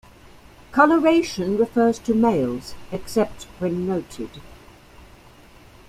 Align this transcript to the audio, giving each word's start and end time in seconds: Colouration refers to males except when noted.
Colouration 0.71 1.59
refers 1.59 1.99
to 1.99 2.15
males 2.15 2.73
except 2.91 3.43
when 3.59 3.85
noted. 3.85 4.41